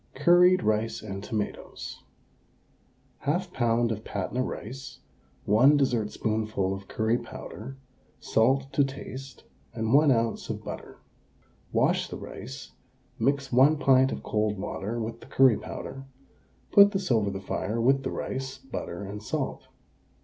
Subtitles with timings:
[0.15, 2.01] CURRIED RICE AND TOMATOES.
[3.27, 3.91] 1/2 lb.
[3.91, 4.97] of Patna rice,
[5.45, 7.77] 1 dessertspoonful of curry powder,
[8.19, 9.43] salt to taste,
[9.75, 10.49] and 1 oz.
[10.49, 10.97] of butter.
[11.71, 12.71] Wash the rice;
[13.19, 16.05] mix 1 pint of cold water with the curry powder,
[16.71, 19.67] put this over the fire with the rice, butter, and salt.